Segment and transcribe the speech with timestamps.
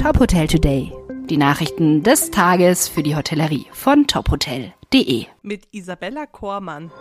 [0.00, 0.92] Top Hotel Today.
[1.28, 5.26] Die Nachrichten des Tages für die Hotellerie von tophotel.de.
[5.42, 6.92] Mit Isabella Kormann.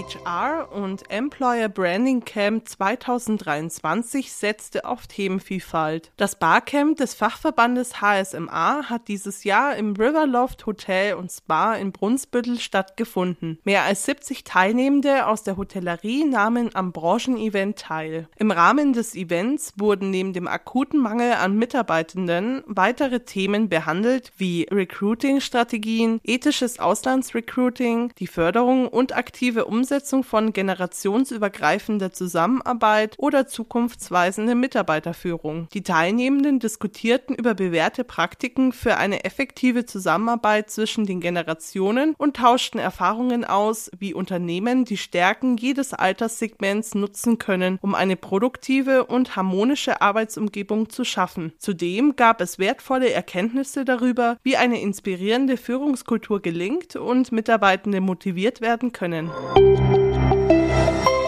[0.00, 6.10] HR und Employer Branding Camp 2023 setzte auf Themenvielfalt.
[6.16, 12.58] Das Barcamp des Fachverbandes HSMA hat dieses Jahr im Riverloft Hotel und Spa in Brunsbüttel
[12.58, 13.58] stattgefunden.
[13.64, 18.26] Mehr als 70 Teilnehmende aus der Hotellerie nahmen am Branchenevent teil.
[18.36, 24.66] Im Rahmen des Events wurden neben dem akuten Mangel an Mitarbeitenden weitere Themen behandelt wie
[24.70, 35.66] Recruiting-Strategien, ethisches Auslandsrecruiting, die Förderung und aktive Umsetzung Umsetzung von generationsübergreifender Zusammenarbeit oder zukunftsweisende Mitarbeiterführung.
[35.74, 42.78] Die Teilnehmenden diskutierten über bewährte Praktiken für eine effektive Zusammenarbeit zwischen den Generationen und tauschten
[42.78, 50.00] Erfahrungen aus, wie Unternehmen die Stärken jedes Alterssegments nutzen können, um eine produktive und harmonische
[50.00, 51.52] Arbeitsumgebung zu schaffen.
[51.58, 58.92] Zudem gab es wertvolle Erkenntnisse darüber, wie eine inspirierende Führungskultur gelingt und Mitarbeitende motiviert werden
[58.92, 59.32] können
[59.80, 61.19] Thank you.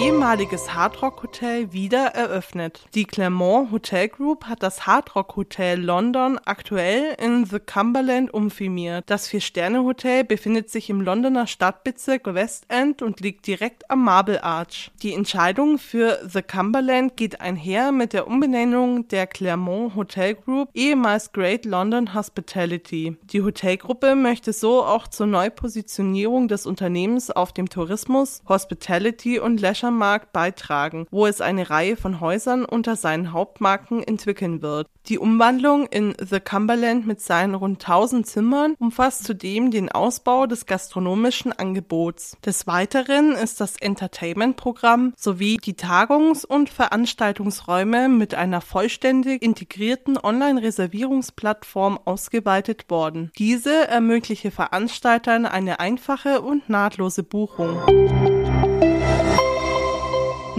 [0.00, 2.86] Ehemaliges Hardrock Hotel wieder eröffnet.
[2.94, 9.04] Die Clermont Hotel Group hat das Hardrock Hotel London aktuell in The Cumberland umfirmiert.
[9.10, 14.90] Das Vier-Sterne-Hotel befindet sich im Londoner Stadtbezirk West End und liegt direkt am Marble Arch.
[15.02, 21.30] Die Entscheidung für The Cumberland geht einher mit der Umbenennung der Clermont Hotel Group, ehemals
[21.32, 23.18] Great London Hospitality.
[23.24, 29.89] Die Hotelgruppe möchte so auch zur Neupositionierung des Unternehmens auf dem Tourismus, Hospitality und Leisure
[29.90, 34.86] Markt beitragen, wo es eine Reihe von Häusern unter seinen Hauptmarken entwickeln wird.
[35.06, 40.66] Die Umwandlung in The Cumberland mit seinen rund 1000 Zimmern umfasst zudem den Ausbau des
[40.66, 42.36] gastronomischen Angebots.
[42.44, 51.98] Des Weiteren ist das Entertainment-Programm sowie die Tagungs- und Veranstaltungsräume mit einer vollständig integrierten Online-Reservierungsplattform
[52.04, 53.32] ausgeweitet worden.
[53.38, 58.39] Diese ermögliche Veranstaltern eine einfache und nahtlose Buchung.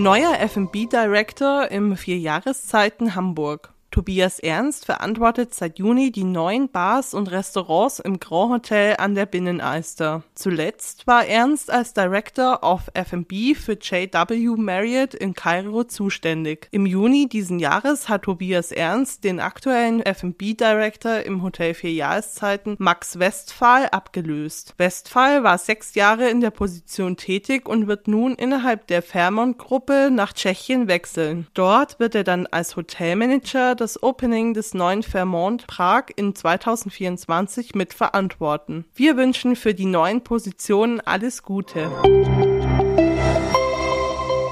[0.02, 3.72] Neuer F&B Director im Vierjahreszeiten Hamburg.
[3.92, 9.26] Tobias Ernst verantwortet seit Juni die neuen Bars und Restaurants im Grand Hotel an der
[9.26, 10.24] Binnenalster.
[10.34, 16.70] Zuletzt war Ernst als Director of F&B für JW Marriott in Kairo zuständig.
[16.72, 22.78] Im Juni diesen Jahres hat Tobias Ernst den aktuellen F&B Director im Hotel Vier Jahreszeiten
[22.80, 24.74] Max Westphal abgelöst.
[24.78, 30.10] Westphal war sechs Jahre in der Position tätig und wird nun innerhalb der Fairmont Gruppe
[30.10, 31.48] nach Tschechien wechseln.
[31.54, 38.86] Dort wird er dann als Hotelmanager das Opening des neuen Fairmont Prag in 2024 mitverantworten.
[38.94, 41.90] Wir wünschen für die neuen Positionen alles Gute.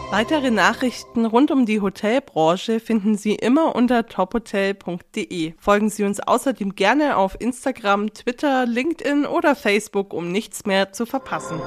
[0.10, 5.54] Weitere Nachrichten rund um die Hotelbranche finden Sie immer unter tophotel.de.
[5.60, 11.06] Folgen Sie uns außerdem gerne auf Instagram, Twitter, LinkedIn oder Facebook, um nichts mehr zu
[11.06, 11.62] verpassen.